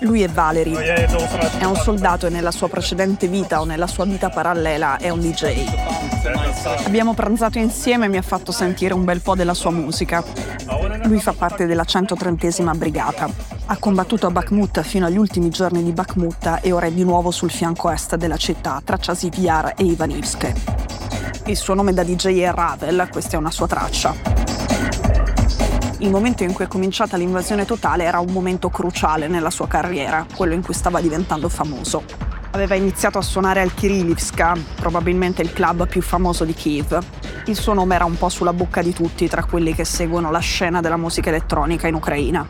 Lui 0.00 0.22
è 0.22 0.28
Valery, 0.28 0.74
è 0.74 1.64
un 1.64 1.76
soldato 1.76 2.26
e 2.26 2.30
nella 2.30 2.50
sua 2.50 2.68
precedente 2.68 3.28
vita 3.28 3.60
o 3.60 3.64
nella 3.64 3.86
sua 3.86 4.04
vita 4.04 4.28
parallela 4.28 4.96
è 4.96 5.08
un 5.10 5.20
DJ. 5.20 5.64
Abbiamo 6.84 7.14
pranzato 7.14 7.58
insieme 7.58 8.06
e 8.06 8.08
mi 8.08 8.16
ha 8.16 8.22
fatto 8.22 8.52
sentire 8.52 8.94
un 8.94 9.04
bel 9.04 9.20
po' 9.20 9.34
della 9.34 9.54
sua 9.54 9.70
musica. 9.70 10.22
Lui 11.04 11.20
fa 11.20 11.32
parte 11.32 11.66
della 11.66 11.84
130esima 11.84 12.76
brigata. 12.76 13.28
Ha 13.66 13.76
combattuto 13.78 14.26
a 14.26 14.30
Bakhmut 14.30 14.82
fino 14.82 15.06
agli 15.06 15.16
ultimi 15.16 15.48
giorni 15.48 15.82
di 15.82 15.92
Bakhmut 15.92 16.58
e 16.62 16.72
ora 16.72 16.86
è 16.86 16.90
di 16.90 17.04
nuovo 17.04 17.30
sul 17.30 17.50
fianco 17.50 17.90
est 17.90 18.16
della 18.16 18.36
città, 18.36 18.80
tra 18.84 18.96
Chasiv 18.98 19.34
Yar 19.36 19.74
e 19.76 19.84
Ivanivsk. 19.84 20.52
Il 21.46 21.56
suo 21.56 21.74
nome 21.74 21.92
da 21.92 22.02
DJ 22.02 22.40
è 22.40 22.50
Ravel, 22.52 23.08
questa 23.10 23.36
è 23.36 23.38
una 23.38 23.50
sua 23.50 23.66
traccia. 23.66 24.59
Il 26.02 26.10
momento 26.10 26.44
in 26.44 26.54
cui 26.54 26.64
è 26.64 26.68
cominciata 26.68 27.18
l'invasione 27.18 27.66
totale 27.66 28.04
era 28.04 28.20
un 28.20 28.32
momento 28.32 28.70
cruciale 28.70 29.28
nella 29.28 29.50
sua 29.50 29.68
carriera, 29.68 30.24
quello 30.34 30.54
in 30.54 30.62
cui 30.62 30.72
stava 30.72 30.98
diventando 30.98 31.50
famoso. 31.50 32.04
Aveva 32.52 32.74
iniziato 32.74 33.18
a 33.18 33.22
suonare 33.22 33.60
al 33.60 33.74
Kirillivska, 33.74 34.56
probabilmente 34.76 35.42
il 35.42 35.52
club 35.52 35.86
più 35.86 36.00
famoso 36.00 36.44
di 36.44 36.54
Kiev. 36.54 36.98
Il 37.44 37.54
suo 37.54 37.74
nome 37.74 37.96
era 37.96 38.06
un 38.06 38.16
po' 38.16 38.30
sulla 38.30 38.54
bocca 38.54 38.80
di 38.80 38.94
tutti 38.94 39.28
tra 39.28 39.44
quelli 39.44 39.74
che 39.74 39.84
seguono 39.84 40.30
la 40.30 40.38
scena 40.38 40.80
della 40.80 40.96
musica 40.96 41.28
elettronica 41.28 41.86
in 41.86 41.94
Ucraina. 41.94 42.48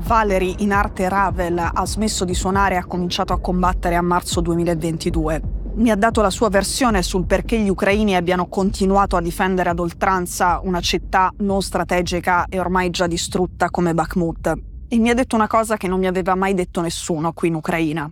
Valery, 0.00 0.56
in 0.58 0.72
arte 0.72 1.08
Ravel, 1.08 1.70
ha 1.72 1.86
smesso 1.86 2.26
di 2.26 2.34
suonare 2.34 2.74
e 2.74 2.78
ha 2.78 2.84
cominciato 2.84 3.32
a 3.32 3.40
combattere 3.40 3.94
a 3.94 4.02
marzo 4.02 4.42
2022 4.42 5.55
mi 5.76 5.90
ha 5.90 5.96
dato 5.96 6.22
la 6.22 6.30
sua 6.30 6.48
versione 6.48 7.02
sul 7.02 7.26
perché 7.26 7.58
gli 7.58 7.68
ucraini 7.68 8.16
abbiano 8.16 8.46
continuato 8.48 9.16
a 9.16 9.20
difendere 9.20 9.70
ad 9.70 9.78
oltranza 9.78 10.60
una 10.62 10.80
città 10.80 11.32
non 11.38 11.60
strategica 11.62 12.46
e 12.48 12.58
ormai 12.58 12.90
già 12.90 13.06
distrutta 13.06 13.70
come 13.70 13.92
Bakhmut. 13.92 14.52
E 14.88 14.98
mi 14.98 15.10
ha 15.10 15.14
detto 15.14 15.34
una 15.34 15.48
cosa 15.48 15.76
che 15.76 15.88
non 15.88 15.98
mi 15.98 16.06
aveva 16.06 16.34
mai 16.34 16.54
detto 16.54 16.80
nessuno 16.80 17.32
qui 17.32 17.48
in 17.48 17.54
Ucraina. 17.54 18.10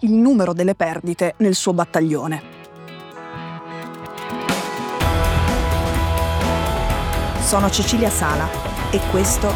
Il 0.00 0.12
numero 0.12 0.52
delle 0.52 0.74
perdite 0.74 1.34
nel 1.38 1.54
suo 1.54 1.72
battaglione. 1.72 2.58
Sono 7.40 7.70
Cecilia 7.70 8.10
Sala 8.10 8.46
e 8.90 9.00
questo 9.10 9.48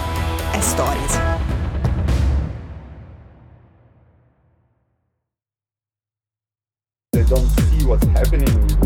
è 0.50 0.60
Stories. 0.60 1.33
happening 8.34 8.83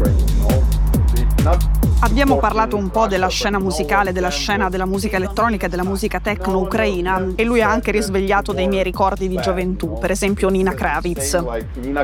Abbiamo 2.21 2.41
parlato 2.41 2.77
un 2.77 2.91
po' 2.91 3.07
della 3.07 3.29
scena 3.29 3.61
musicale, 3.61 4.11
della 4.11 4.29
scena 4.29 4.69
della 4.69 4.87
musica 4.87 5.19
elettronica 5.19 5.67
e 5.67 5.69
della 5.69 5.85
musica 5.85 6.19
techno 6.19 6.59
ucraina 6.59 7.25
e 7.37 7.45
lui 7.45 7.63
ha 7.63 7.71
anche 7.71 7.93
risvegliato 7.93 8.53
dei 8.53 8.67
miei 8.67 8.83
ricordi 8.83 9.29
di 9.29 9.39
gioventù, 9.41 10.01
per 10.01 10.11
esempio 10.11 10.49
Nina 10.49 10.75
Kravitz. 10.75 11.41
Nina 11.77 12.03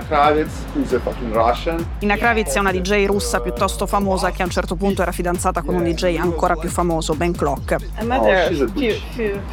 Kravitz 2.16 2.54
è 2.54 2.58
una 2.60 2.70
DJ 2.70 3.06
russa 3.06 3.40
piuttosto 3.40 3.86
famosa 3.86 4.30
che 4.30 4.42
a 4.42 4.44
un 4.44 4.52
certo 4.52 4.76
punto 4.76 5.02
era 5.02 5.10
fidanzata 5.10 5.62
con 5.62 5.74
un 5.74 5.82
DJ 5.82 6.16
ancora 6.16 6.54
più 6.54 6.68
famoso, 6.68 7.14
Ben 7.14 7.34
Klock. 7.34 7.76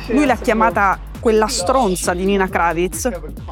Lui 0.09 0.25
l'ha 0.27 0.37
chiamata 0.37 0.99
quella 1.19 1.47
stronza 1.47 2.13
di 2.13 2.23
Nina 2.23 2.47
Kravitz, 2.47 3.09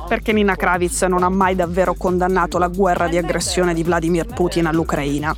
perché 0.07 0.31
Nina 0.31 0.55
Kravitz 0.55 1.01
non 1.01 1.23
ha 1.23 1.29
mai 1.29 1.55
davvero 1.55 1.95
condannato 1.95 2.59
la 2.59 2.67
guerra 2.67 3.07
di 3.07 3.17
aggressione 3.17 3.73
di 3.73 3.81
Vladimir 3.81 4.27
Putin 4.27 4.67
all'Ucraina. 4.67 5.35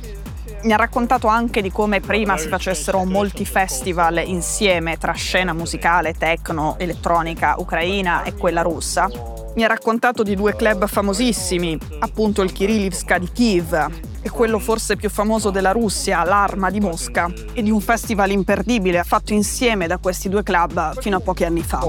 Mi 0.62 0.72
ha 0.72 0.76
raccontato 0.76 1.26
anche 1.26 1.60
di 1.60 1.72
come 1.72 2.00
prima 2.00 2.36
si 2.36 2.46
facessero 2.46 3.04
molti 3.04 3.44
festival 3.44 4.22
insieme 4.24 4.96
tra 4.96 5.12
scena 5.12 5.52
musicale, 5.52 6.14
techno, 6.14 6.76
elettronica 6.78 7.56
ucraina 7.58 8.22
e 8.22 8.34
quella 8.34 8.62
russa. 8.62 9.08
Mi 9.54 9.64
ha 9.64 9.66
raccontato 9.68 10.22
di 10.22 10.34
due 10.34 10.56
club 10.56 10.86
famosissimi, 10.86 11.78
appunto 11.98 12.40
il 12.40 12.52
Kirillivska 12.52 13.18
di 13.18 13.30
Kiev 13.30 13.90
e 14.22 14.30
quello 14.30 14.58
forse 14.58 14.96
più 14.96 15.10
famoso 15.10 15.50
della 15.50 15.72
Russia, 15.72 16.24
l'Arma 16.24 16.70
di 16.70 16.80
Mosca, 16.80 17.30
e 17.52 17.62
di 17.62 17.70
un 17.70 17.80
festival 17.80 18.30
imperdibile 18.30 19.02
fatto 19.02 19.34
insieme 19.34 19.86
da 19.86 19.98
questi 19.98 20.30
due 20.30 20.42
club 20.42 20.98
fino 21.00 21.16
a 21.16 21.20
pochi 21.20 21.44
anni 21.44 21.62
fa. 21.62 21.80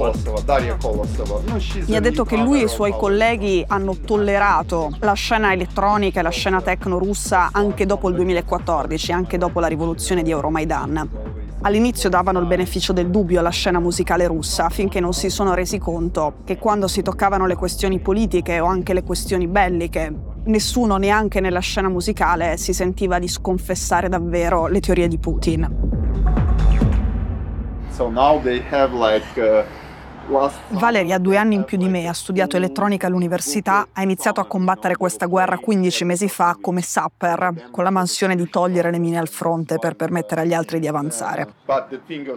Mi 1.85 1.95
ha 1.95 2.01
detto 2.01 2.25
che 2.25 2.35
lui 2.35 2.59
e 2.59 2.65
i 2.65 2.69
suoi 2.69 2.91
colleghi 2.91 3.63
hanno 3.65 3.95
tollerato 3.95 4.91
la 4.99 5.13
scena 5.13 5.53
elettronica 5.53 6.19
e 6.19 6.23
la 6.23 6.31
scena 6.31 6.61
techno 6.61 6.97
russa 6.97 7.49
anche 7.53 7.85
dopo 7.85 8.09
il 8.09 8.15
2014, 8.15 9.11
anche 9.13 9.37
dopo 9.37 9.61
la 9.61 9.67
rivoluzione 9.67 10.21
di 10.21 10.31
Euromaidan. 10.31 11.22
All'inizio 11.65 12.09
davano 12.09 12.39
il 12.39 12.45
beneficio 12.45 12.91
del 12.91 13.09
dubbio 13.09 13.39
alla 13.39 13.49
scena 13.49 13.79
musicale 13.79 14.27
russa 14.27 14.67
finché 14.67 14.99
non 14.99 15.13
si 15.13 15.29
sono 15.29 15.53
resi 15.53 15.77
conto 15.77 16.39
che 16.43 16.57
quando 16.57 16.89
si 16.89 17.01
toccavano 17.01 17.45
le 17.45 17.55
questioni 17.55 17.99
politiche 17.99 18.59
o 18.59 18.65
anche 18.65 18.91
le 18.91 19.03
questioni 19.03 19.47
belliche, 19.47 20.13
nessuno 20.43 20.97
neanche 20.97 21.39
nella 21.39 21.61
scena 21.61 21.87
musicale 21.87 22.57
si 22.57 22.73
sentiva 22.73 23.17
di 23.17 23.29
sconfessare 23.29 24.09
davvero 24.09 24.67
le 24.67 24.81
teorie 24.81 25.07
di 25.07 25.17
Putin. 25.17 25.91
So 27.91 28.09
now 28.09 28.41
they 28.41 28.61
have 28.69 28.93
like 28.93 29.39
uh... 29.39 29.63
Valeria 30.69 31.15
ha 31.15 31.19
due 31.19 31.37
anni 31.37 31.55
in 31.55 31.65
più 31.65 31.77
di 31.77 31.89
me, 31.89 32.07
ha 32.07 32.13
studiato 32.13 32.55
elettronica 32.55 33.07
all'università, 33.07 33.87
ha 33.91 34.01
iniziato 34.01 34.39
a 34.39 34.45
combattere 34.45 34.95
questa 34.95 35.25
guerra 35.25 35.57
15 35.57 36.05
mesi 36.05 36.29
fa 36.29 36.57
come 36.59 36.81
sapper, 36.81 37.69
con 37.71 37.83
la 37.83 37.89
mansione 37.89 38.35
di 38.35 38.49
togliere 38.49 38.89
le 38.89 38.99
mine 38.99 39.17
al 39.17 39.27
fronte 39.27 39.79
per 39.79 39.95
permettere 39.95 40.41
agli 40.41 40.53
altri 40.53 40.79
di 40.79 40.87
avanzare. 40.87 41.53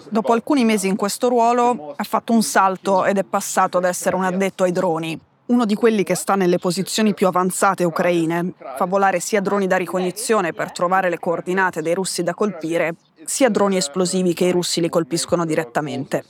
Dopo 0.09 0.33
alcuni 0.33 0.65
mesi 0.65 0.89
in 0.89 0.97
questo 0.97 1.29
ruolo 1.29 1.95
ha 1.97 2.05
fatto 2.05 2.33
un 2.33 2.43
salto 2.43 3.05
ed 3.05 3.19
è 3.19 3.25
passato 3.25 3.79
ad 3.79 3.85
essere 3.85 4.17
un 4.17 4.25
addetto 4.25 4.65
ai 4.65 4.73
droni, 4.73 5.19
uno 5.47 5.65
di 5.65 5.75
quelli 5.75 6.03
che 6.03 6.17
sta 6.17 6.35
nelle 6.35 6.59
posizioni 6.59 7.15
più 7.15 7.29
avanzate 7.29 7.85
ucraine, 7.85 8.55
fa 8.77 8.85
volare 8.85 9.21
sia 9.21 9.41
droni 9.41 9.69
da 9.69 9.77
ricognizione 9.77 10.53
per 10.53 10.73
trovare 10.73 11.09
le 11.09 11.21
coordinate 11.21 11.83
dei 11.83 11.95
russi 11.95 12.25
da 12.25 12.35
colpire, 12.35 12.95
sia 13.25 13.49
droni 13.49 13.77
esplosivi 13.77 14.35
che 14.35 14.47
i 14.47 14.51
russi 14.51 14.81
li 14.81 14.89
colpiscono 14.89 15.45
direttamente. 15.45 16.25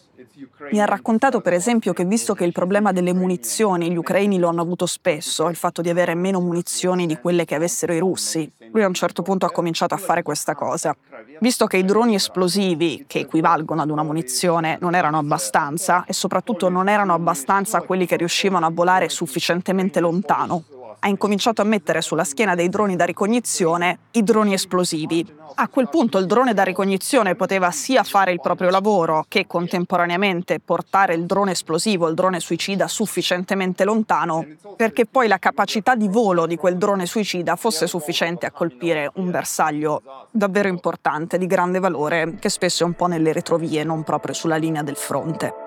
Mi 0.70 0.82
ha 0.82 0.84
raccontato 0.84 1.40
per 1.40 1.54
esempio 1.54 1.94
che 1.94 2.04
visto 2.04 2.34
che 2.34 2.44
il 2.44 2.52
problema 2.52 2.92
delle 2.92 3.14
munizioni 3.14 3.90
gli 3.90 3.96
ucraini 3.96 4.38
lo 4.38 4.48
hanno 4.48 4.60
avuto 4.60 4.84
spesso, 4.84 5.48
il 5.48 5.56
fatto 5.56 5.80
di 5.80 5.88
avere 5.88 6.14
meno 6.14 6.40
munizioni 6.40 7.06
di 7.06 7.16
quelle 7.16 7.46
che 7.46 7.54
avessero 7.54 7.94
i 7.94 7.98
russi, 7.98 8.50
lui 8.70 8.82
a 8.82 8.86
un 8.86 8.92
certo 8.92 9.22
punto 9.22 9.46
ha 9.46 9.50
cominciato 9.50 9.94
a 9.94 9.96
fare 9.98 10.22
questa 10.22 10.54
cosa. 10.54 10.94
Visto 11.40 11.66
che 11.66 11.78
i 11.78 11.84
droni 11.84 12.14
esplosivi, 12.14 13.04
che 13.06 13.20
equivalgono 13.20 13.80
ad 13.80 13.88
una 13.88 14.02
munizione, 14.02 14.76
non 14.80 14.94
erano 14.94 15.16
abbastanza 15.16 16.04
e 16.04 16.12
soprattutto 16.12 16.68
non 16.68 16.88
erano 16.88 17.14
abbastanza 17.14 17.80
quelli 17.80 18.04
che 18.04 18.16
riuscivano 18.16 18.66
a 18.66 18.70
volare 18.70 19.08
sufficientemente 19.08 20.00
lontano, 20.00 20.64
ha 20.98 21.08
incominciato 21.08 21.62
a 21.62 21.64
mettere 21.64 22.00
sulla 22.00 22.24
schiena 22.24 22.54
dei 22.54 22.68
droni 22.68 22.96
da 22.96 23.04
ricognizione 23.04 23.98
i 24.12 24.22
droni 24.22 24.52
esplosivi. 24.54 25.34
A 25.58 25.68
quel 25.68 25.88
punto 25.88 26.18
il 26.18 26.26
drone 26.26 26.52
da 26.52 26.62
ricognizione 26.62 27.34
poteva 27.34 27.70
sia 27.70 28.02
fare 28.02 28.32
il 28.32 28.40
proprio 28.40 28.68
lavoro 28.68 29.24
che 29.28 29.46
contemporaneamente 29.46 30.60
portare 30.60 31.14
il 31.14 31.24
drone 31.24 31.52
esplosivo, 31.52 32.08
il 32.08 32.14
drone 32.14 32.40
suicida 32.40 32.88
sufficientemente 32.88 33.84
lontano 33.84 34.44
perché 34.76 35.06
poi 35.06 35.28
la 35.28 35.38
capacità 35.38 35.94
di 35.94 36.08
volo 36.08 36.46
di 36.46 36.56
quel 36.56 36.76
drone 36.76 37.06
suicida 37.06 37.56
fosse 37.56 37.86
sufficiente 37.86 38.46
a 38.46 38.50
colpire 38.50 39.10
un 39.14 39.30
bersaglio 39.30 40.02
davvero 40.30 40.68
importante, 40.68 41.38
di 41.38 41.46
grande 41.46 41.78
valore, 41.78 42.36
che 42.38 42.50
spesso 42.50 42.82
è 42.82 42.86
un 42.86 42.92
po' 42.92 43.06
nelle 43.06 43.32
retrovie, 43.32 43.84
non 43.84 44.02
proprio 44.02 44.34
sulla 44.34 44.56
linea 44.56 44.82
del 44.82 44.96
fronte. 44.96 45.65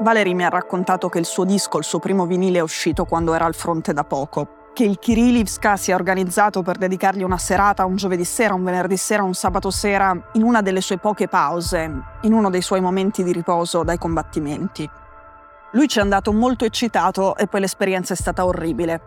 Valery 0.00 0.32
mi 0.32 0.44
ha 0.44 0.48
raccontato 0.48 1.10
che 1.10 1.18
il 1.18 1.26
suo 1.26 1.44
disco, 1.44 1.76
il 1.76 1.84
suo 1.84 1.98
primo 1.98 2.24
vinile, 2.24 2.58
è 2.58 2.62
uscito 2.62 3.04
quando 3.04 3.34
era 3.34 3.44
al 3.44 3.54
fronte 3.54 3.92
da 3.92 4.02
poco. 4.02 4.70
Che 4.72 4.82
il 4.82 4.98
Kirillivska 4.98 5.76
si 5.76 5.90
è 5.90 5.94
organizzato 5.94 6.62
per 6.62 6.78
dedicargli 6.78 7.22
una 7.22 7.36
serata 7.36 7.84
un 7.84 7.96
giovedì 7.96 8.24
sera, 8.24 8.54
un 8.54 8.64
venerdì 8.64 8.96
sera, 8.96 9.22
un 9.22 9.34
sabato 9.34 9.70
sera, 9.70 10.18
in 10.32 10.42
una 10.42 10.62
delle 10.62 10.80
sue 10.80 10.96
poche 10.96 11.28
pause, 11.28 12.02
in 12.22 12.32
uno 12.32 12.48
dei 12.48 12.62
suoi 12.62 12.80
momenti 12.80 13.22
di 13.22 13.32
riposo 13.32 13.82
dai 13.82 13.98
combattimenti. 13.98 14.88
Lui 15.72 15.86
ci 15.86 15.98
è 15.98 16.02
andato 16.02 16.32
molto 16.32 16.64
eccitato 16.64 17.36
e 17.36 17.46
poi 17.46 17.60
l'esperienza 17.60 18.14
è 18.14 18.16
stata 18.16 18.46
orribile. 18.46 19.02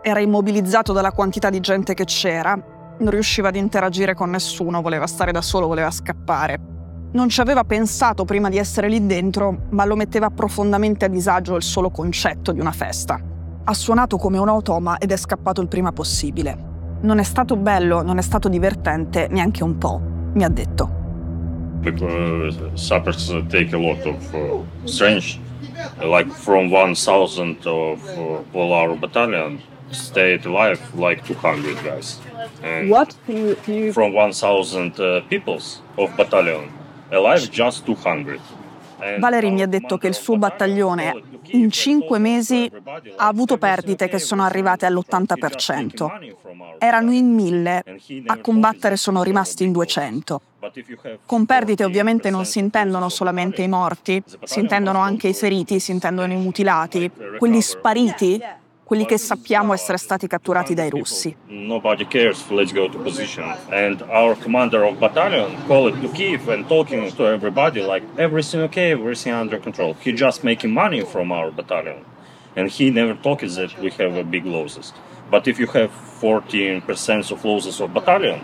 Era 0.00 0.20
immobilizzato 0.20 0.94
dalla 0.94 1.12
quantità 1.12 1.50
di 1.50 1.60
gente 1.60 1.92
che 1.92 2.04
c'era, 2.04 2.54
non 2.54 3.10
riusciva 3.10 3.48
ad 3.48 3.56
interagire 3.56 4.14
con 4.14 4.30
nessuno, 4.30 4.80
voleva 4.80 5.06
stare 5.06 5.30
da 5.30 5.42
solo, 5.42 5.66
voleva 5.66 5.90
scappare. 5.90 6.77
Non 7.10 7.30
ci 7.30 7.40
aveva 7.40 7.64
pensato 7.64 8.26
prima 8.26 8.50
di 8.50 8.58
essere 8.58 8.86
lì 8.86 9.06
dentro, 9.06 9.62
ma 9.70 9.86
lo 9.86 9.96
metteva 9.96 10.28
profondamente 10.28 11.06
a 11.06 11.08
disagio 11.08 11.56
il 11.56 11.62
solo 11.62 11.88
concetto 11.88 12.52
di 12.52 12.60
una 12.60 12.72
festa. 12.72 13.18
Ha 13.64 13.72
suonato 13.72 14.18
come 14.18 14.36
un 14.36 14.48
automa 14.48 14.98
ed 14.98 15.10
è 15.10 15.16
scappato 15.16 15.62
il 15.62 15.68
prima 15.68 15.90
possibile. 15.92 16.56
Non 17.00 17.18
è 17.18 17.22
stato 17.22 17.56
bello, 17.56 18.02
non 18.02 18.18
è 18.18 18.22
stato 18.22 18.50
divertente 18.50 19.26
neanche 19.30 19.64
un 19.64 19.78
po', 19.78 20.00
mi 20.34 20.44
ha 20.44 20.50
detto. 20.50 20.96
Uh, 21.82 22.50
suppers 22.74 23.28
take 23.48 23.74
a 23.74 23.78
lot 23.78 24.04
of 24.04 24.34
uh, 24.34 24.62
strange, 24.84 25.40
like 26.02 26.30
from 26.30 26.70
1000 26.70 27.66
of 27.66 28.44
uh, 28.52 28.58
our 28.58 28.94
battalion 28.98 29.58
stayed 29.90 30.44
alive 30.44 30.80
like 30.94 31.24
200 31.24 31.82
guys. 31.82 32.20
And 32.62 32.90
What? 32.90 33.16
Can 33.24 33.36
you, 33.36 33.56
can 33.64 33.74
you... 33.74 33.92
From 33.92 34.12
1000 34.12 35.00
uh, 35.00 35.20
peoples 35.30 35.80
of 35.96 36.14
battalion 36.16 36.68
alive 36.68 36.76
just 36.76 36.76
200. 36.76 36.77
Valery 39.18 39.50
mi 39.50 39.62
ha 39.62 39.66
detto 39.66 39.96
che 39.96 40.08
il 40.08 40.14
suo 40.14 40.36
battaglione 40.36 41.22
in 41.50 41.70
cinque 41.70 42.18
mesi 42.18 42.70
ha 43.16 43.26
avuto 43.26 43.56
perdite 43.56 44.08
che 44.08 44.18
sono 44.18 44.42
arrivate 44.42 44.86
all'80%. 44.86 46.76
Erano 46.78 47.12
in 47.12 47.32
mille, 47.32 47.82
a 48.26 48.38
combattere 48.38 48.96
sono 48.96 49.22
rimasti 49.22 49.64
in 49.64 49.72
200. 49.72 50.40
Con 51.24 51.46
perdite 51.46 51.84
ovviamente 51.84 52.30
non 52.30 52.44
si 52.44 52.58
intendono 52.58 53.08
solamente 53.08 53.62
i 53.62 53.68
morti, 53.68 54.22
si 54.42 54.58
intendono 54.58 54.98
anche 54.98 55.28
i 55.28 55.34
feriti, 55.34 55.78
si 55.78 55.92
intendono 55.92 56.32
i 56.32 56.36
mutilati, 56.36 57.10
quelli 57.38 57.62
spariti 57.62 58.40
quelli 58.88 59.04
che 59.04 59.18
sappiamo 59.18 59.74
essere 59.74 59.98
stati 59.98 60.26
catturati 60.26 60.72
dai 60.72 60.88
russi. 60.88 61.36
Nobody 61.48 62.06
cares, 62.06 62.48
let's 62.48 62.72
go 62.72 62.88
to 62.88 62.96
position. 62.96 63.44
And 63.70 64.00
our 64.08 64.34
commander 64.34 64.82
of 64.82 64.98
battalion 64.98 65.54
called 65.66 66.00
to 66.00 66.08
Kiev 66.08 66.48
and 66.48 66.66
talking 66.66 67.14
to 67.14 67.26
everybody 67.26 67.82
like 67.82 68.02
everything 68.16 68.62
okay, 68.62 68.92
everything 68.92 69.34
under 69.34 69.60
control. 69.60 69.94
He 70.00 70.14
just 70.14 70.42
making 70.42 70.72
money 70.72 71.04
from 71.04 71.30
our 71.30 71.50
battalion. 71.50 72.02
And 72.56 72.70
he 72.70 72.90
never 72.90 73.14
talks 73.14 73.56
that 73.56 73.78
we 73.78 73.90
have 73.90 74.16
a 74.16 74.24
big 74.24 74.46
losses. 74.46 74.94
But 75.30 75.46
if 75.46 75.58
you 75.58 75.66
have 75.66 75.90
14% 76.22 77.30
of 77.30 77.44
losses 77.44 77.82
of 77.82 77.92
battalion, 77.92 78.40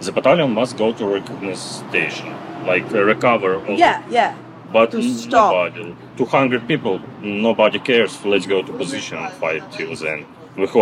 the 0.00 0.10
battalion 0.10 0.54
must 0.54 0.78
go 0.78 0.94
to 0.94 1.04
recognition 1.04 1.58
station, 1.90 2.34
like 2.64 2.90
recover. 2.90 3.60
Yeah, 3.68 4.02
yeah 4.08 4.34
but 4.72 4.90
to 4.90 5.02
stop. 5.02 5.52
nobody, 5.52 5.94
200 6.16 6.66
people, 6.66 7.00
nobody 7.20 7.78
cares. 7.80 8.18
Let's 8.24 8.46
go 8.46 8.62
to 8.62 8.72
position 8.72 9.18
and 9.18 9.32
fight 9.34 9.62
till 9.70 9.94
then. 9.96 10.24
Like 10.54 10.74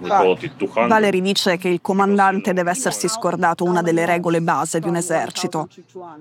we 0.00 0.08
call 0.08 0.38
it 0.40 0.52
200. 0.58 0.86
Valery 0.86 1.20
dice 1.20 1.56
che 1.56 1.68
il 1.68 1.80
comandante 1.80 2.52
deve 2.52 2.70
essersi 2.70 3.08
scordato 3.08 3.64
una 3.64 3.82
delle 3.82 4.06
regole 4.06 4.40
base 4.40 4.78
di 4.78 4.86
un 4.86 4.94
esercito. 4.94 5.68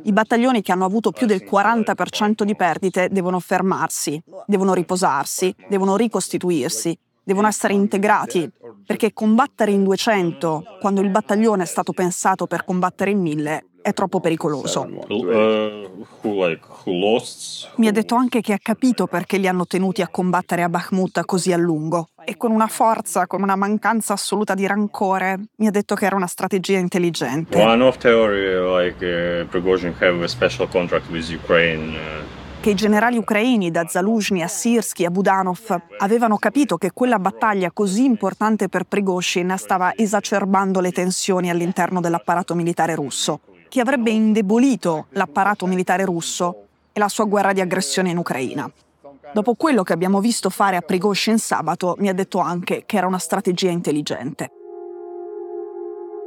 I 0.03 0.11
battaglioni 0.11 0.63
che 0.63 0.71
hanno 0.71 0.85
avuto 0.85 1.11
più 1.11 1.27
del 1.27 1.43
40% 1.47 2.41
di 2.41 2.55
perdite 2.55 3.09
devono 3.11 3.39
fermarsi, 3.39 4.19
devono 4.47 4.73
riposarsi, 4.73 5.53
devono 5.69 5.95
ricostituirsi, 5.95 6.97
devono 7.23 7.45
essere 7.45 7.73
integrati, 7.73 8.49
perché 8.83 9.13
combattere 9.13 9.69
in 9.69 9.83
200 9.83 10.77
quando 10.79 11.01
il 11.01 11.09
battaglione 11.11 11.63
è 11.63 11.67
stato 11.67 11.91
pensato 11.91 12.47
per 12.47 12.65
combattere 12.65 13.11
in 13.11 13.21
1000 13.21 13.63
è 13.85 13.93
troppo 13.93 14.19
pericoloso. 14.19 14.83
Mi 17.75 17.87
ha 17.87 17.91
detto 17.91 18.15
anche 18.15 18.41
che 18.41 18.53
ha 18.53 18.59
capito 18.59 19.05
perché 19.05 19.37
li 19.37 19.47
hanno 19.47 19.67
tenuti 19.67 20.01
a 20.01 20.07
combattere 20.07 20.63
a 20.63 20.69
Bakhmut 20.69 21.23
così 21.25 21.53
a 21.53 21.57
lungo 21.57 22.07
e 22.23 22.35
con 22.35 22.49
una 22.49 22.65
forza, 22.65 23.27
con 23.27 23.43
una 23.43 23.55
mancanza 23.55 24.13
assoluta 24.13 24.55
di 24.55 24.65
rancore, 24.65 25.39
mi 25.57 25.67
ha 25.67 25.71
detto 25.71 25.93
che 25.93 26.07
era 26.07 26.15
una 26.15 26.25
strategia 26.25 26.79
intelligente. 26.79 27.61
Uh. 27.61 27.61
Uh 27.61 27.93
che 32.61 32.71
i 32.71 32.73
generali 32.73 33.17
ucraini 33.17 33.69
da 33.69 33.85
Zaluzhny 33.85 34.41
a 34.41 34.47
Sirsky 34.47 35.05
a 35.05 35.11
Budanov 35.11 35.79
avevano 35.99 36.37
capito 36.37 36.77
che 36.77 36.89
quella 36.91 37.19
battaglia 37.19 37.69
così 37.71 38.05
importante 38.05 38.67
per 38.67 38.85
Prigozhin 38.85 39.53
stava 39.59 39.93
esacerbando 39.95 40.79
le 40.79 40.91
tensioni 40.91 41.51
all'interno 41.51 42.01
dell'apparato 42.01 42.55
militare 42.55 42.95
russo 42.95 43.41
che 43.75 43.81
avrebbe 43.81 44.09
indebolito 44.09 45.07
l'apparato 45.09 45.65
militare 45.65 46.05
russo 46.05 46.67
e 46.93 46.99
la 47.01 47.09
sua 47.09 47.25
guerra 47.25 47.51
di 47.51 47.59
aggressione 47.59 48.09
in 48.09 48.15
Ucraina. 48.15 48.71
Dopo 49.33 49.55
quello 49.55 49.83
che 49.83 49.91
abbiamo 49.91 50.21
visto 50.21 50.49
fare 50.49 50.77
a 50.77 50.81
Prigozhin 50.81 51.37
sabato, 51.37 51.97
mi 51.99 52.07
ha 52.07 52.13
detto 52.13 52.37
anche 52.37 52.83
che 52.85 52.95
era 52.95 53.05
una 53.05 53.17
strategia 53.17 53.69
intelligente. 53.69 54.49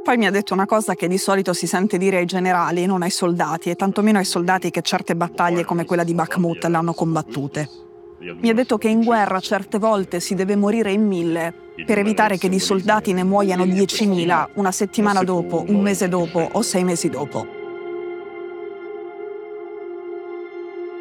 Poi 0.03 0.17
mi 0.17 0.27
ha 0.27 0.31
detto 0.31 0.53
una 0.53 0.67
cosa 0.67 0.93
che 0.93 1.07
di 1.07 1.17
solito 1.17 1.53
si 1.53 1.65
sente 1.65 1.97
dire 1.97 2.17
ai 2.17 2.25
generali, 2.25 2.85
non 2.85 3.01
ai 3.01 3.09
soldati, 3.09 3.71
e 3.71 3.75
tantomeno 3.75 4.19
ai 4.19 4.25
soldati 4.25 4.69
che 4.69 4.83
certe 4.83 5.15
battaglie 5.15 5.65
come 5.65 5.85
quella 5.85 6.03
di 6.03 6.13
Bakhmut 6.13 6.65
l'hanno 6.65 6.93
combattute. 6.93 7.88
Mi 8.19 8.49
ha 8.49 8.53
detto 8.53 8.77
che 8.77 8.89
in 8.89 9.03
guerra 9.03 9.39
certe 9.39 9.79
volte 9.79 10.19
si 10.19 10.35
deve 10.35 10.57
morire 10.57 10.91
in 10.91 11.07
mille 11.07 11.53
per 11.85 11.99
evitare 11.99 12.37
che 12.37 12.49
di 12.49 12.59
soldati 12.59 13.13
ne 13.13 13.23
muoiano 13.23 13.63
10.000 13.63 14.49
una 14.55 14.71
settimana 14.71 15.23
dopo, 15.23 15.63
un 15.65 15.79
mese 15.79 16.09
dopo 16.09 16.49
o 16.51 16.61
sei 16.61 16.83
mesi 16.83 17.09
dopo. 17.09 17.47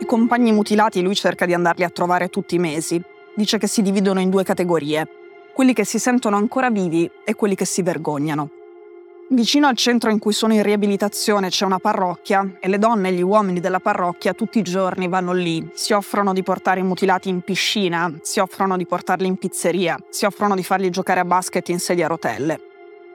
I 0.01 0.05
compagni 0.07 0.53
mutilati 0.53 1.03
lui 1.03 1.17
cerca 1.17 1.45
di 1.45 1.55
andarli 1.55 1.83
a 1.83 1.91
trovare 1.91 2.29
tutti 2.29 2.55
i 2.55 2.61
mesi. 2.61 3.03
Dice 3.35 3.59
che 3.59 3.67
si 3.67 3.83
dividono 3.83 4.21
in 4.21 4.31
due 4.31 4.45
categorie, 4.45 5.09
quelli 5.53 5.73
che 5.73 5.85
si 5.85 5.99
sentono 5.99 6.37
ancora 6.37 6.71
vivi 6.71 7.11
e 7.25 7.35
quelli 7.35 7.57
che 7.57 7.65
si 7.65 7.83
vergognano. 7.83 8.51
Vicino 9.31 9.67
al 9.67 9.77
centro 9.77 10.11
in 10.11 10.19
cui 10.19 10.33
sono 10.33 10.55
in 10.55 10.63
riabilitazione 10.63 11.51
c'è 11.51 11.67
una 11.67 11.79
parrocchia 11.79 12.57
e 12.59 12.67
le 12.67 12.79
donne 12.79 13.11
e 13.11 13.13
gli 13.13 13.21
uomini 13.21 13.61
della 13.61 13.79
parrocchia 13.79 14.33
tutti 14.33 14.59
i 14.59 14.63
giorni 14.63 15.07
vanno 15.07 15.35
lì, 15.35 15.69
si 15.75 15.93
offrono 15.93 16.33
di 16.33 16.43
portare 16.43 16.81
i 16.81 16.83
mutilati 16.83 17.29
in 17.29 17.43
piscina, 17.43 18.11
si 18.23 18.41
offrono 18.41 18.79
di 18.79 18.87
portarli 18.87 19.27
in 19.27 19.37
pizzeria, 19.37 19.99
si 20.09 20.25
offrono 20.25 20.55
di 20.55 20.63
farli 20.63 20.89
giocare 20.89 21.21
a 21.21 21.27
basket 21.27 21.69
in 21.69 21.79
sedia 21.79 22.07
a 22.07 22.09
rotelle. 22.09 22.61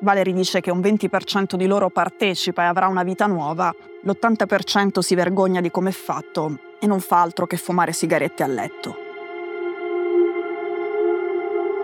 Valery 0.02 0.34
dice 0.34 0.62
che 0.62 0.70
un 0.70 0.82
20% 0.82 1.56
di 1.56 1.66
loro 1.66 1.90
partecipa 1.90 2.62
e 2.62 2.68
avrà 2.68 2.86
una 2.86 3.04
vita 3.04 3.26
nuova, 3.26 3.74
l'80% 4.04 5.00
si 5.00 5.16
vergogna 5.16 5.62
di 5.62 5.72
come 5.72 5.90
è 5.90 5.94
fatto 5.94 6.60
e 6.80 6.86
non 6.86 7.00
fa 7.00 7.22
altro 7.22 7.48
che 7.48 7.58
fumare 7.58 7.92
sigarette 7.92 8.44
a 8.44 8.48
letto. 8.48 9.03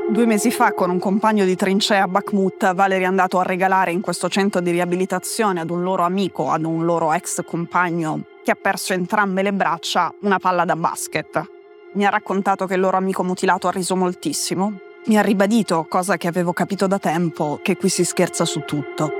Due 0.10 0.26
mesi 0.26 0.50
fa, 0.50 0.74
con 0.74 0.90
un 0.90 0.98
compagno 0.98 1.46
di 1.46 1.56
trincea 1.56 2.02
a 2.02 2.08
Bakhmut, 2.08 2.74
Valery 2.74 3.04
è 3.04 3.06
andato 3.06 3.38
a 3.38 3.44
regalare 3.44 3.92
in 3.92 4.02
questo 4.02 4.28
centro 4.28 4.60
di 4.60 4.72
riabilitazione 4.72 5.60
ad 5.60 5.70
un 5.70 5.84
loro 5.84 6.02
amico, 6.02 6.50
ad 6.50 6.64
un 6.64 6.84
loro 6.84 7.14
ex 7.14 7.46
compagno 7.46 8.24
che 8.44 8.50
ha 8.50 8.58
perso 8.60 8.94
entrambe 8.94 9.44
le 9.44 9.54
braccia, 9.54 10.12
una 10.22 10.40
palla 10.40 10.66
da 10.66 10.76
basket. 10.76 11.48
Mi 11.94 12.08
ha 12.08 12.10
raccontato 12.10 12.66
che 12.66 12.74
il 12.74 12.80
loro 12.80 12.98
amico 12.98 13.24
mutilato 13.24 13.68
ha 13.68 13.72
riso 13.72 13.96
moltissimo. 13.96 14.80
Mi 15.06 15.18
ha 15.20 15.22
ribadito, 15.22 15.86
cosa 15.88 16.18
che 16.18 16.28
avevo 16.28 16.54
capito 16.54 16.88
da 16.88 16.98
tempo, 16.98 17.60
che 17.62 17.78
qui 17.78 17.90
si 17.90 18.04
scherza 18.04 18.46
su 18.46 18.62
tutto. 18.62 19.12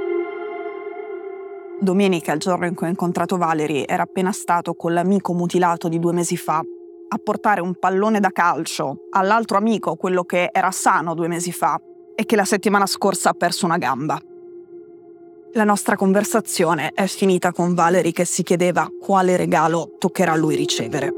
Domenica, 1.80 2.34
il 2.34 2.40
giorno 2.40 2.66
in 2.66 2.74
cui 2.74 2.88
ho 2.88 2.90
incontrato 2.90 3.38
Valery, 3.38 3.84
era 3.88 4.04
appena 4.04 4.32
stato 4.32 4.74
con 4.74 4.94
l'amico 4.94 5.34
mutilato 5.34 5.88
di 5.88 6.00
due 6.00 6.14
mesi 6.14 6.36
fa 6.36 6.64
a 7.12 7.18
portare 7.18 7.62
un 7.62 7.76
pallone 7.78 8.20
da 8.20 8.32
calcio 8.32 9.08
all'altro 9.12 9.58
amico, 9.58 9.96
quello 9.96 10.24
che 10.24 10.50
era 10.52 10.72
sano 10.72 11.16
due 11.16 11.28
mesi 11.28 11.52
fa 11.52 11.80
e 12.16 12.26
che 12.26 12.36
la 12.36 12.46
settimana 12.46 12.86
scorsa 12.86 13.30
ha 13.30 13.34
perso 13.34 13.66
una 13.66 13.78
gamba. 13.78 14.22
La 15.54 15.64
nostra 15.64 15.96
conversazione 15.96 16.92
è 16.94 17.08
finita 17.08 17.52
con 17.52 17.74
Valerie 17.74 18.12
che 18.12 18.26
si 18.26 18.44
chiedeva 18.44 18.88
quale 19.02 19.36
regalo 19.36 19.96
toccherà 19.98 20.34
a 20.34 20.36
lui 20.36 20.56
ricevere. 20.56 21.14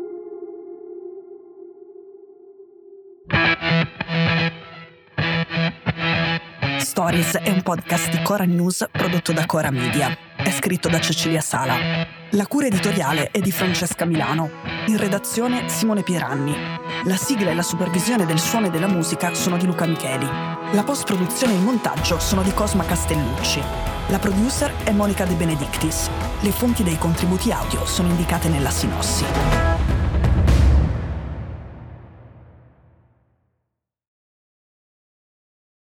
Stories 6.79 7.37
è 7.37 7.49
un 7.49 7.61
podcast 7.61 8.09
di 8.09 8.21
Cora 8.21 8.45
News 8.45 8.87
prodotto 8.91 9.33
da 9.33 9.45
Cora 9.45 9.71
Media. 9.71 10.15
È 10.37 10.49
scritto 10.51 10.87
da 10.87 10.99
Cecilia 10.99 11.41
Sala. 11.41 12.20
La 12.33 12.47
cura 12.47 12.67
editoriale 12.67 13.29
è 13.29 13.41
di 13.41 13.51
Francesca 13.51 14.05
Milano. 14.05 14.49
In 14.87 14.95
redazione 14.95 15.67
Simone 15.67 16.01
Pieranni. 16.01 16.55
La 17.03 17.17
sigla 17.17 17.51
e 17.51 17.53
la 17.53 17.61
supervisione 17.61 18.25
del 18.25 18.39
suono 18.39 18.67
e 18.67 18.69
della 18.69 18.87
musica 18.87 19.33
sono 19.33 19.57
di 19.57 19.65
Luca 19.65 19.85
Micheli. 19.85 20.25
La 20.71 20.83
post-produzione 20.85 21.51
e 21.51 21.57
il 21.57 21.61
montaggio 21.61 22.19
sono 22.19 22.41
di 22.41 22.53
Cosma 22.53 22.85
Castellucci. 22.85 23.61
La 24.07 24.17
producer 24.17 24.71
è 24.85 24.91
Monica 24.91 25.25
De 25.25 25.33
Benedictis. 25.33 26.09
Le 26.39 26.51
fonti 26.51 26.83
dei 26.83 26.97
contributi 26.97 27.51
audio 27.51 27.85
sono 27.85 28.07
indicate 28.07 28.47
nella 28.47 28.69
sinossi. 28.69 29.25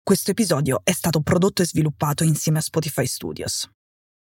Questo 0.03 0.29
episodio 0.29 0.81
è 0.83 0.91
stato 0.91 1.21
prodotto 1.21 1.63
e 1.63 1.65
sviluppato 1.65 2.23
insieme 2.23 2.59
a 2.59 2.61
Spotify 2.61 3.07
Studios. 3.07 3.67